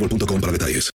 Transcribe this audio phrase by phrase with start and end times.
[0.00, 0.90] boostmobile.com para detalles.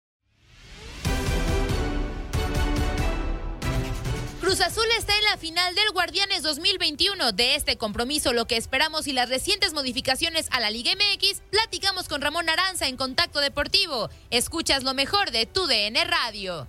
[4.41, 7.31] Cruz Azul está en la final del Guardianes 2021.
[7.31, 12.07] De este compromiso, lo que esperamos y las recientes modificaciones a la Liga MX, platicamos
[12.07, 14.09] con Ramón Aranza en Contacto Deportivo.
[14.29, 16.67] Escuchas lo mejor de tu DN Radio.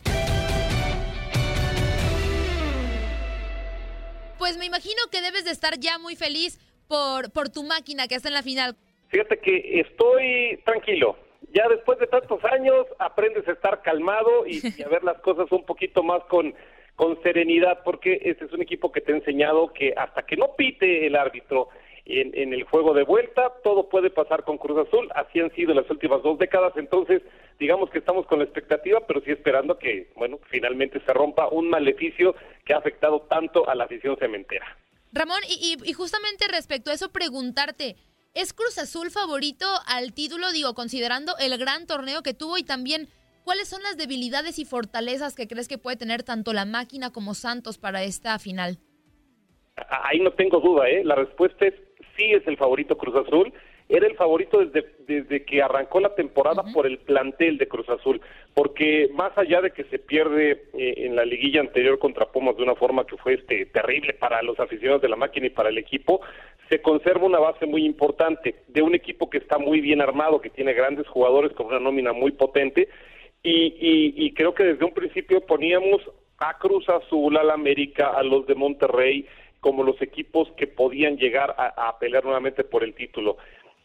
[4.39, 6.59] Pues me imagino que debes de estar ya muy feliz
[6.89, 8.77] por, por tu máquina que está en la final.
[9.09, 11.17] Fíjate que estoy tranquilo.
[11.53, 15.51] Ya después de tantos años aprendes a estar calmado y, y a ver las cosas
[15.53, 16.55] un poquito más con,
[16.97, 20.55] con serenidad, porque este es un equipo que te ha enseñado que hasta que no
[20.57, 21.69] pite el árbitro
[22.07, 25.75] en, en, el juego de vuelta, todo puede pasar con Cruz Azul, así han sido
[25.75, 27.21] las últimas dos décadas, entonces
[27.59, 31.69] digamos que estamos con la expectativa, pero sí esperando que, bueno, finalmente se rompa un
[31.69, 34.67] maleficio que ha afectado tanto a la afición cementera.
[35.13, 37.97] Ramón, y, y, y justamente respecto a eso, preguntarte,
[38.37, 43.09] ¿es Cruz Azul favorito al título, digo, considerando el gran torneo que tuvo y también
[43.45, 47.33] cuáles son las debilidades y fortalezas que crees que puede tener tanto la máquina como
[47.33, 48.79] Santos para esta final?
[49.89, 51.03] Ahí no tengo duda, ¿eh?
[51.03, 51.75] La respuesta es
[52.17, 53.53] sí es el favorito Cruz Azul.
[53.89, 56.73] Era el favorito desde, desde que arrancó la temporada uh -huh.
[56.73, 58.21] por el plantel de Cruz Azul,
[58.53, 62.65] porque más allá de que se pierde eh, en la liguilla anterior contra Pumas de
[62.65, 65.79] una forma que fue este terrible para los aficionados de la máquina y para el
[65.79, 66.21] equipo,
[66.69, 70.51] se conserva una base muy importante de un equipo que está muy bien armado, que
[70.51, 72.89] tiene grandes jugadores con una nómina muy potente
[73.43, 76.03] y, y, creo que desde un principio poníamos
[76.39, 79.25] a Cruz Azul, a la América, a los de Monterrey,
[79.61, 83.37] como los equipos que podían llegar a, a pelear nuevamente por el título.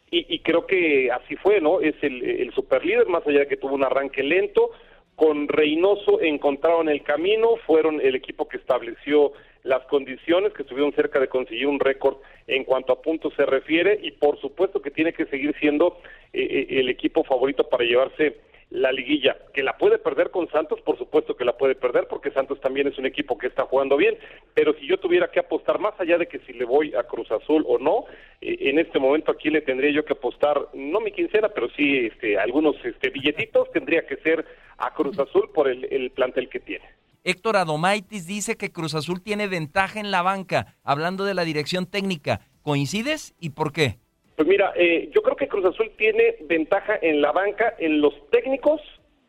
[0.10, 1.80] Y, y, creo que así fue, ¿no?
[1.80, 4.72] Es el, el superlíder, más allá de que tuvo un arranque lento,
[5.16, 11.20] con Reynoso encontraron el camino, fueron el equipo que estableció las condiciones, que estuvieron cerca
[11.20, 12.18] de conseguir un récord
[12.48, 15.98] en cuanto a puntos se refiere, y por supuesto que tiene que seguir siendo
[16.34, 18.38] eh, el equipo favorito para llevarse
[18.72, 22.32] la liguilla, que la puede perder con Santos, por supuesto que la puede perder, porque
[22.32, 24.18] Santos también es un equipo que está jugando bien,
[24.54, 27.30] pero si yo tuviera que apostar más allá de que si le voy a Cruz
[27.32, 28.06] Azul o no,
[28.40, 32.08] eh, en este momento aquí le tendría yo que apostar, no mi quincena, pero sí
[32.14, 34.46] este, algunos este, billetitos, tendría que ser
[34.78, 37.01] a Cruz Azul por el plantel que tiene.
[37.24, 41.86] Héctor Adomaitis dice que Cruz Azul tiene ventaja en la banca, hablando de la dirección
[41.86, 42.42] técnica.
[42.64, 43.98] ¿Coincides y por qué?
[44.36, 48.14] Pues mira, eh, yo creo que Cruz Azul tiene ventaja en la banca, en los
[48.32, 48.82] técnicos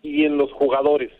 [0.02, 1.10] y en los jugadores.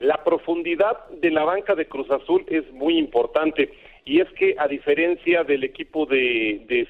[0.00, 3.72] La profundidad de la banca de Cruz Azul es muy importante
[4.04, 6.86] y es que a diferencia del equipo de, de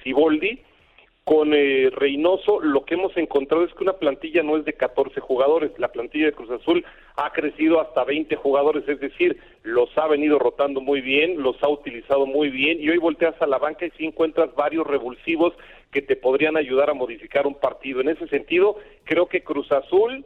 [1.28, 5.20] con eh, Reynoso lo que hemos encontrado es que una plantilla no es de 14
[5.20, 6.86] jugadores, la plantilla de Cruz Azul
[7.16, 11.68] ha crecido hasta 20 jugadores, es decir, los ha venido rotando muy bien, los ha
[11.68, 15.52] utilizado muy bien y hoy volteas a la banca y sí encuentras varios revulsivos
[15.92, 18.00] que te podrían ayudar a modificar un partido.
[18.00, 20.24] En ese sentido, creo que Cruz Azul,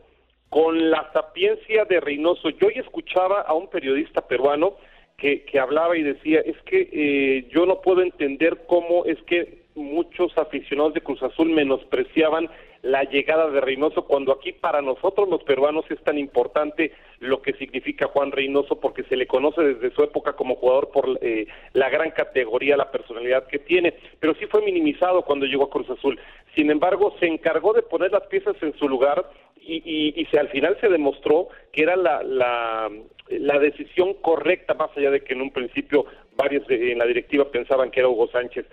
[0.51, 4.77] con la sapiencia de Reynoso, yo hoy escuchaba a un periodista peruano
[5.17, 9.62] que, que hablaba y decía, es que eh, yo no puedo entender cómo es que
[9.75, 12.49] muchos aficionados de Cruz Azul menospreciaban
[12.83, 17.53] la llegada de Reynoso, cuando aquí para nosotros los peruanos es tan importante lo que
[17.53, 21.89] significa Juan Reynoso, porque se le conoce desde su época como jugador por eh, la
[21.91, 26.19] gran categoría, la personalidad que tiene, pero sí fue minimizado cuando llegó a Cruz Azul.
[26.57, 29.31] Sin embargo, se encargó de poner las piezas en su lugar
[29.65, 32.91] y, y, se, al final se demostró que era la, la,
[33.29, 36.05] la decisión correcta, más allá de que en un principio
[36.37, 38.67] varios en la directiva pensaban que era Hugo Sánchez.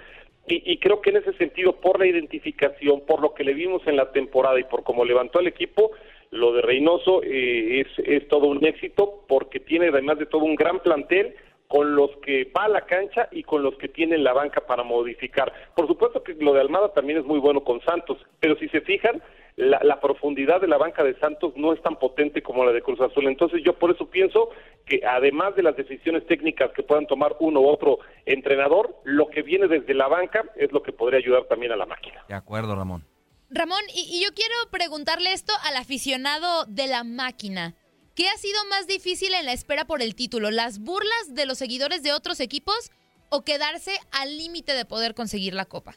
[0.49, 3.95] Y, creo que en ese sentido, por la identificación, por lo que le vimos en
[3.95, 5.91] la temporada y por cómo levantó el equipo,
[6.31, 10.55] lo de Reynoso eh, es, es todo un éxito porque tiene además de todo un
[10.55, 11.35] gran plantel
[11.69, 14.83] con los que va a la cancha y con los que tienen la banca para
[14.83, 15.53] modificar.
[15.75, 18.81] Por supuesto que lo de Almada también es muy bueno con Santos, pero si se
[18.81, 19.21] fijan,
[19.55, 22.99] la, profundidad de la banca de Santos no es tan potente como la de Cruz
[23.01, 23.27] Azul.
[23.27, 24.49] Entonces yo por eso pienso
[24.87, 29.43] que además de las decisiones técnicas que puedan tomar uno u otro entrenador, lo que
[29.43, 32.25] viene desde la banca es lo que podría ayudar también a la máquina.
[32.27, 33.05] De acuerdo, Ramón.
[33.51, 37.75] Ramón, y, y yo quiero preguntarle esto al aficionado de la máquina.
[38.19, 40.51] ¿Qué ha sido más difícil en la espera por el título?
[40.51, 42.91] ¿Las burlas de los seguidores de otros equipos
[43.29, 45.93] o quedarse al límite de poder conseguir la copa?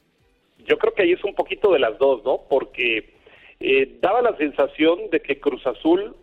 [0.65, 2.43] Yo creo que ahí es un poquito de las dos, ¿no?
[2.49, 3.13] Porque
[3.59, 6.15] eh, daba la sensación de que Cruz Azul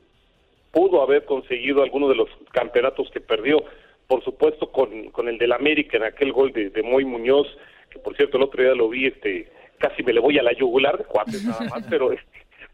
[0.71, 3.65] pudo haber conseguido alguno de los campeonatos que perdió,
[4.07, 7.47] por supuesto con, con el del América en aquel gol de, de Moy Muñoz,
[7.89, 10.53] que por cierto el otro día lo vi, este, casi me le voy a la
[10.53, 12.28] yugular de cuates nada más, pero este,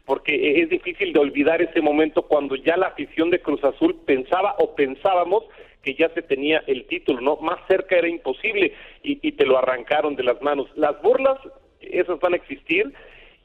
[0.06, 4.54] porque es difícil de olvidar ese momento cuando ya la afición de Cruz Azul pensaba
[4.58, 5.44] o pensábamos
[5.82, 7.36] que ya se tenía el título, ¿no?
[7.36, 8.72] Más cerca era imposible
[9.02, 10.68] y, y te lo arrancaron de las manos.
[10.76, 11.38] Las burlas,
[11.80, 12.92] esas van a existir,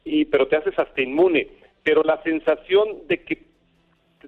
[0.04, 1.48] y pero te haces hasta inmune.
[1.84, 3.44] Pero la sensación de que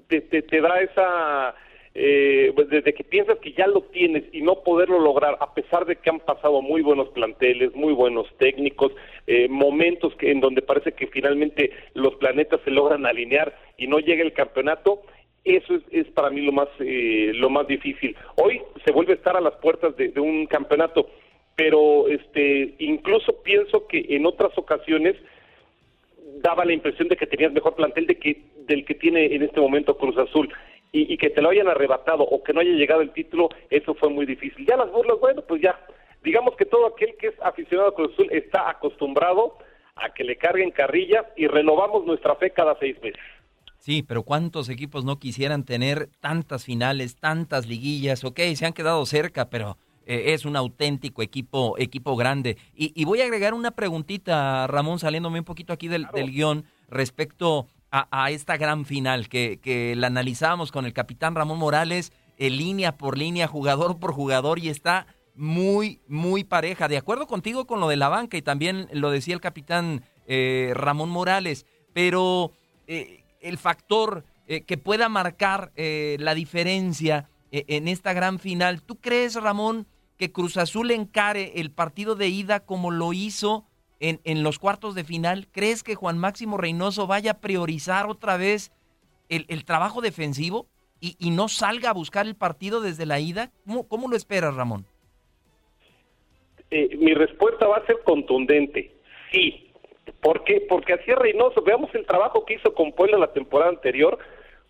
[0.07, 1.56] te, te, te da esa
[1.95, 5.85] eh, pues, desde que piensas que ya lo tienes y no poderlo lograr, a pesar
[5.85, 8.93] de que han pasado muy buenos planteles, muy buenos técnicos,
[9.27, 13.99] eh, momentos que, en donde parece que finalmente los planetas se logran alinear y no
[13.99, 15.01] llega el campeonato,
[15.43, 18.15] eso es, para mí lo más eh, lo más difícil.
[18.37, 21.09] Hoy se vuelve a estar a las puertas de, de un campeonato,
[21.55, 25.15] pero este incluso pienso que en otras ocasiones
[26.41, 29.59] daba la impresión de que tenías mejor plantel de que del que tiene en este
[29.59, 30.49] momento Cruz Azul
[30.95, 34.09] y, que te lo hayan arrebatado o que no haya llegado el título, eso fue
[34.09, 34.65] muy difícil.
[34.65, 35.77] Ya las burlas, bueno, pues ya,
[36.23, 39.57] digamos que todo aquel que es aficionado a Cruz Azul está acostumbrado
[39.95, 43.19] a que le carguen carrilla y renovamos nuestra fe cada seis meses.
[43.79, 48.23] Sí, pero ¿cuántos equipos no quisieran tener tantas finales, tantas liguillas?
[48.23, 52.57] Ok, se han quedado cerca, pero eh, es un auténtico equipo, equipo grande.
[52.75, 57.67] Y, voy a agregar una preguntita, Ramón, saliéndome un poquito aquí del, del guion respecto
[57.95, 62.97] a, esta gran final que, que la analizamos con el capitán Ramón Morales, eh, línea
[62.97, 65.05] por línea, jugador por jugador, y está
[65.35, 66.87] muy, muy pareja.
[66.87, 70.71] De acuerdo contigo con lo de la banca, y también lo decía el capitán eh,
[70.73, 72.51] Ramón Morales, pero
[72.87, 74.25] eh, el factor
[74.67, 79.87] que pueda marcar la diferencia en esta gran final, ¿tú crees, Ramón,
[80.17, 83.65] que Cruz Azul encare el partido de ida como lo hizo
[84.03, 85.47] en, los cuartos de final?
[85.51, 88.71] ¿Crees que Juan Máximo Reynoso vaya a priorizar otra vez
[89.29, 90.67] el, trabajo defensivo
[91.00, 93.51] y, no salga a buscar el partido desde la ida?
[93.88, 94.86] ¿Cómo, lo esperas, Ramón?
[96.69, 98.91] Eh, mi respuesta va a ser contundente.
[99.31, 99.72] Sí.
[100.22, 100.65] ¿Por qué?
[100.67, 101.62] Porque así es Reynoso.
[101.62, 104.17] Veamos el trabajo que hizo con Puebla la temporada anterior.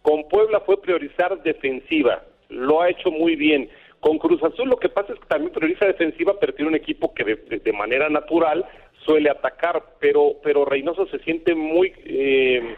[0.04, 2.24] Con Puebla fue priorizar defensiva.
[2.50, 3.70] Lo ha hecho muy bien.
[4.00, 7.14] Con Cruz Azul lo que pasa es que también prioriza defensiva, pero tiene un equipo
[7.14, 8.66] que de manera natural
[9.06, 12.76] suele atacar, pero pero Reynoso se siente muy eh,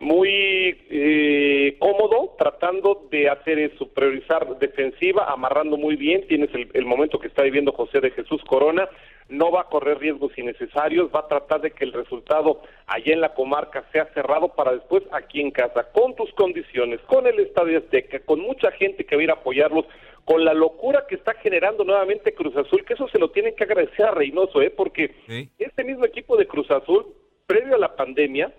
[0.00, 7.18] muy eh, cómodo tratando de hacer eso, priorizar defensiva, amarrando muy bien, tienes el, momento
[7.18, 8.88] que está viviendo José de Jesús Corona,
[9.28, 13.20] no va a correr riesgos innecesarios, va a tratar de que el resultado allá en
[13.20, 17.78] la comarca sea cerrado para después aquí en casa, con tus condiciones, con el Estadio
[17.78, 19.84] Azteca, con mucha gente que va a ir a apoyarlos,
[20.30, 23.64] con la locura que está generando nuevamente Cruz Azul, que eso se lo tienen que
[23.64, 24.70] agradecer a Reynoso, ¿eh?
[24.70, 25.12] porque
[25.58, 27.04] este mismo equipo de Cruz Azul,
[27.48, 28.54] previo a la pandemia,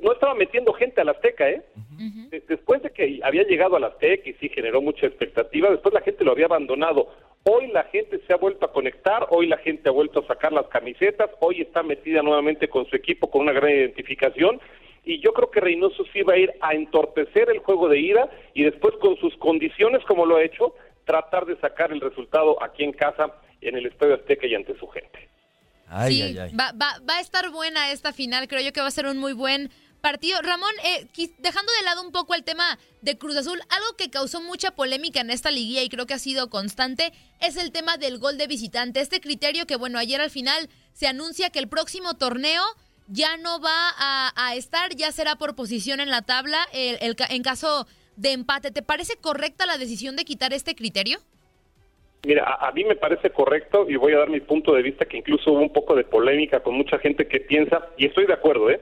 [0.00, 1.60] no estaba metiendo gente a la Azteca, ¿eh?
[2.46, 6.02] Después de que había llegado a la Azteca y sí generó mucha expectativa, después la
[6.02, 7.08] gente lo había abandonado.
[7.42, 10.52] Hoy la gente se ha vuelto a conectar, hoy la gente ha vuelto a sacar
[10.52, 14.60] las camisetas, hoy está metida nuevamente con su equipo con una gran identificación
[15.04, 18.30] y yo creo que Reynoso sí va a ir a entorpecer el juego de ida
[18.54, 22.84] y después con sus condiciones como lo ha hecho, tratar de sacar el resultado aquí
[22.84, 25.28] en casa, en el Estadio Azteca y ante su gente.
[26.06, 29.06] sí, Va, va, va, a estar buena esta final, creo yo que va a ser
[29.06, 29.70] un muy buen
[30.02, 30.42] partido.
[30.42, 31.06] Ramón, eh,
[31.38, 35.20] dejando de lado un poco el tema de Cruz Azul, algo que causó mucha polémica
[35.20, 38.46] en esta liguilla y creo que ha sido constante es el tema del gol de
[38.46, 39.00] visitante.
[39.00, 42.62] Este criterio que, bueno, ayer al final se anuncia que el próximo torneo
[43.06, 47.86] ya no va a, estar, ya será por posición en la tabla el, en caso
[48.16, 48.70] de empate.
[48.70, 51.18] ¿Te parece correcta la decisión de quitar este criterio?
[52.24, 55.16] Mira, a, mí me parece correcto y voy a dar mi punto de vista que
[55.16, 58.70] incluso hubo un poco de polémica con mucha gente que piensa, y estoy de acuerdo,
[58.70, 58.80] ¿eh?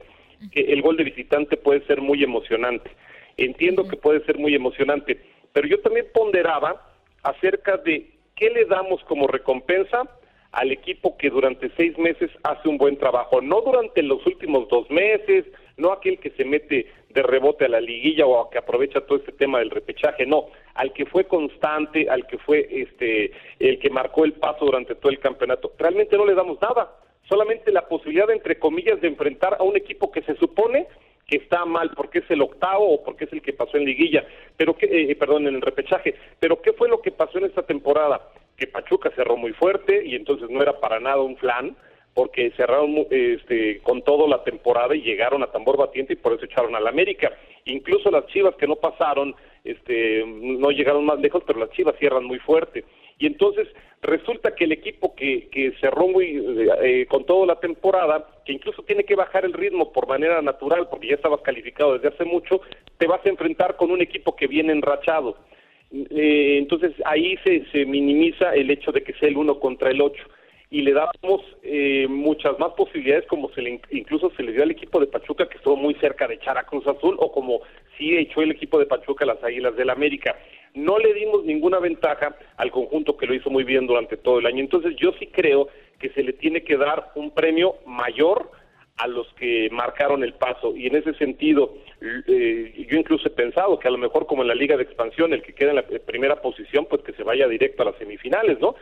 [0.51, 2.91] que el gol de visitante puede ser muy emocionante.
[3.37, 5.19] Entiendo que puede ser muy emocionante,
[5.53, 6.87] pero yo también ponderaba
[7.23, 10.03] acerca de qué le damos como recompensa
[10.51, 14.89] al equipo que durante seis meses hace un buen trabajo, no durante los últimos dos
[14.89, 15.45] meses,
[15.77, 19.31] no aquel que se mete de rebote a la liguilla o que aprovecha todo este
[19.31, 24.25] tema del repechaje, no, al que fue constante, al que fue este el que marcó
[24.25, 25.73] el paso durante todo el campeonato.
[25.77, 26.95] Realmente no le damos nada,
[27.27, 30.87] solamente la posibilidad entre comillas de enfrentar a un equipo que se supone
[31.27, 34.25] que está mal porque es el octavo o porque es el que pasó en liguilla,
[34.57, 37.63] pero que eh, perdón, en el repechaje, pero qué fue lo que pasó en esta
[37.63, 38.29] temporada?
[38.57, 41.75] Que Pachuca cerró muy fuerte y entonces no era para nada un flan
[42.13, 46.45] porque cerraron este, con todo la temporada y llegaron a tambor batiente y por eso
[46.45, 47.31] echaron al América.
[47.65, 52.25] Incluso las Chivas que no pasaron, este, no llegaron más lejos, pero las Chivas cierran
[52.25, 52.83] muy fuerte.
[53.17, 53.67] Y entonces
[54.01, 56.43] resulta que el equipo que, que cerró muy
[56.81, 60.89] eh, con toda la temporada, que incluso tiene que bajar el ritmo por manera natural,
[60.89, 62.61] porque ya estabas calificado desde hace mucho,
[62.97, 65.37] te vas a enfrentar con un equipo que viene enrachado.
[65.93, 70.01] Eh, entonces ahí se, se minimiza el hecho de que sea el uno contra el
[70.01, 70.23] ocho
[70.71, 74.71] y le damos eh, muchas más posibilidades como se le, incluso se le dio al
[74.71, 77.59] equipo de Pachuca que estuvo muy cerca de echar a Cruz Azul o como
[77.97, 80.37] sí echó el equipo de Pachuca a las Águilas del América.
[80.73, 84.45] No le dimos ninguna ventaja al conjunto que lo hizo muy bien durante todo el
[84.45, 84.61] año.
[84.61, 85.67] Entonces yo sí creo
[85.99, 88.49] que se le tiene que dar un premio mayor
[89.01, 90.75] a los que marcaron el paso.
[90.75, 91.73] Y en ese sentido
[92.27, 95.33] eh, yo incluso he pensado que a lo mejor como en la liga de expansión
[95.33, 98.59] el que queda en la primera posición pues que se vaya directo a las semifinales
[98.59, 98.75] no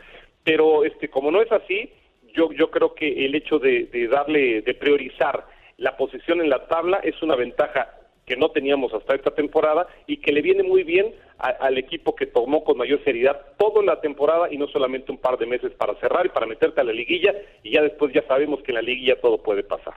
[0.44, 1.90] pero este como no es así
[2.34, 5.46] yo yo creo que el hecho de, darle de priorizar
[5.78, 7.94] la posición en la tabla es una ventaja
[8.30, 12.26] que no teníamos hasta esta temporada y que le viene muy bien al equipo que
[12.26, 15.96] tomó con mayor seriedad toda la temporada y no solamente un par de meses para
[15.96, 17.34] cerrar y para meterte a la liguilla
[17.64, 19.94] y ya después ya sabemos que en la liguilla todo puede pasar.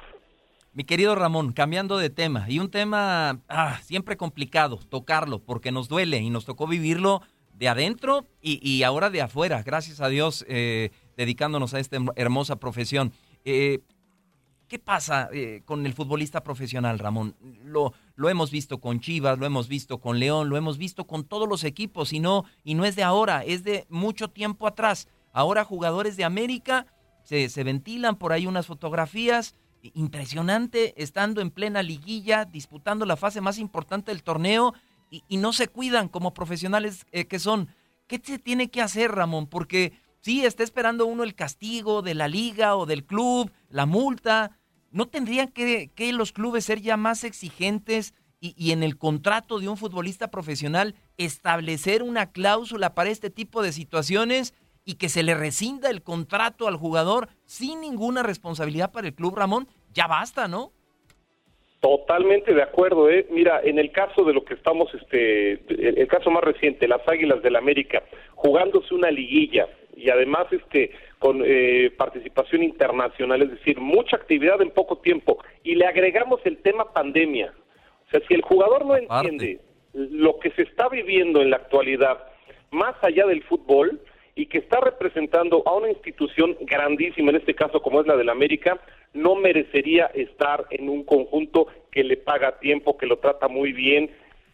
[0.73, 5.87] Mi querido Ramón, cambiando de tema, y un tema ah, siempre complicado tocarlo porque nos
[5.87, 7.21] duele y nos tocó vivirlo
[7.53, 13.11] de adentro y, ahora de afuera, gracias a Dios, eh, dedicándonos a esta hermosa profesión.
[13.45, 13.81] Eh,
[14.73, 17.35] ¿Qué pasa eh, con el futbolista profesional, Ramón?
[17.63, 21.25] Lo, lo hemos visto con Chivas, lo hemos visto con León, lo hemos visto con
[21.25, 25.07] todos los equipos y no, y no es de ahora, es de mucho tiempo atrás.
[25.31, 26.87] Ahora jugadores de América
[27.21, 29.53] se, se ventilan por ahí unas fotografías
[29.93, 34.73] impresionante estando en plena liguilla, disputando la fase más importante del torneo
[35.11, 37.69] y, no se cuidan como profesionales eh, que son.
[38.07, 39.45] ¿Qué se tiene que hacer, Ramón?
[39.45, 44.57] Porque sí, está esperando uno el castigo de la liga o del club, la multa.
[44.93, 49.75] ¿No tendrían que, los clubes ser ya más exigentes y, en el contrato de un
[49.75, 54.53] futbolista profesional establecer una cláusula para este tipo de situaciones
[54.85, 59.35] y que se le rescinda el contrato al jugador sin ninguna responsabilidad para el club,
[59.35, 59.67] Ramón?
[59.93, 60.71] Ya basta, ¿no?
[61.79, 63.25] Totalmente de acuerdo, ¿eh?
[63.31, 65.53] Mira, en el caso de lo que estamos, este,
[65.99, 68.03] el, caso más reciente, las Águilas del América,
[68.35, 70.91] jugándose una liguilla y además, este,
[71.23, 76.57] con eh, participación internacional, es decir, mucha actividad en poco tiempo, y le agregamos el
[76.57, 77.53] tema pandemia.
[78.05, 79.61] O sea, si el jugador no entiende
[79.93, 82.27] lo que se está viviendo en la actualidad,
[82.71, 84.01] más allá del fútbol,
[84.35, 88.27] y que está representando a una institución grandísima, en este caso como es la del
[88.27, 88.81] América,
[89.13, 94.11] no merecería estar en un conjunto que le paga tiempo, que lo trata muy bien,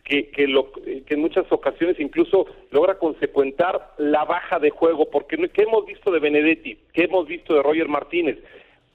[0.10, 5.38] que, que, lo, que en muchas ocasiones incluso logra consecuentar la baja de juego, porque
[5.50, 6.80] ¿qué hemos visto de Benedetti?
[6.92, 8.40] ¿Qué hemos visto de Roger Martínez?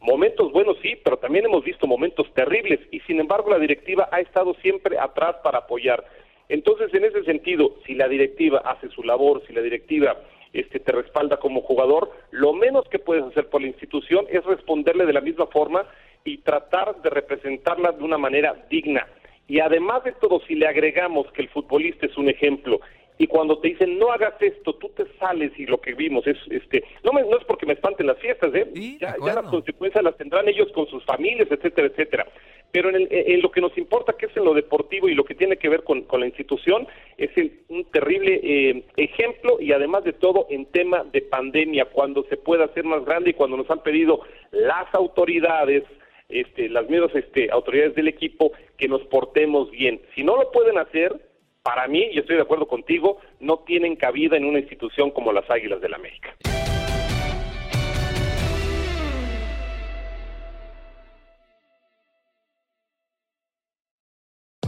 [0.00, 4.21] Momentos buenos sí, pero también hemos visto momentos terribles y sin embargo la directiva ha
[4.21, 6.04] estado siempre atrás para apoyar.
[6.49, 10.18] Entonces, en ese sentido, si la directiva hace su labor, si la directiva
[10.52, 15.06] este, te respalda como jugador, lo menos que puedes hacer por la institución es responderle
[15.06, 15.87] de la misma forma
[16.25, 19.06] y tratar de representarla de una manera digna.
[19.46, 22.80] Y además de todo, si le agregamos que el futbolista es un ejemplo
[23.16, 26.36] y cuando te dicen no hagas esto, tú te sales y lo que vimos es,
[26.50, 28.68] este, no, me, no es porque me espanten las fiestas, ¿eh?
[29.00, 32.26] ya, ya las consecuencias las tendrán ellos con sus familias, etcétera, etcétera.
[32.72, 35.24] Pero en, el, en, lo que nos importa, que es en lo deportivo y lo
[35.24, 39.70] que tiene que ver con, con la institución, es el, un terrible eh, ejemplo y
[39.70, 43.56] además de todo en tema de pandemia, cuando se puede hacer más grande y cuando
[43.56, 45.84] nos han pedido las autoridades,
[46.28, 50.00] este, las mismas este, autoridades del equipo, que nos portemos bien.
[50.14, 51.21] Si no lo pueden hacer,
[51.62, 55.49] para mí, y estoy de acuerdo contigo, no tienen cabida en una institución como las
[55.50, 56.35] Águilas del la América.